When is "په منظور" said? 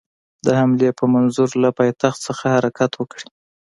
0.99-1.49